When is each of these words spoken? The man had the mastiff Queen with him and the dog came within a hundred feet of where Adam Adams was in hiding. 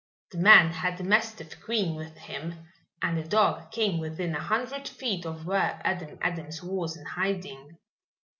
The 0.31 0.39
man 0.39 0.71
had 0.71 0.97
the 0.97 1.03
mastiff 1.03 1.61
Queen 1.63 1.95
with 1.95 2.17
him 2.17 2.65
and 3.03 3.15
the 3.15 3.23
dog 3.23 3.69
came 3.69 3.99
within 3.99 4.33
a 4.33 4.41
hundred 4.41 4.87
feet 4.87 5.27
of 5.27 5.45
where 5.45 5.79
Adam 5.83 6.17
Adams 6.23 6.63
was 6.63 6.97
in 6.97 7.05
hiding. 7.05 7.77